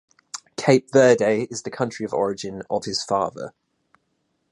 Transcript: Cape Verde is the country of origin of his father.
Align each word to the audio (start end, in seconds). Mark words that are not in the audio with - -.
Cape 0.57 0.89
Verde 0.91 1.45
is 1.51 1.61
the 1.61 1.69
country 1.69 2.07
of 2.07 2.11
origin 2.11 2.63
of 2.71 2.85
his 2.85 3.03
father. 3.03 3.53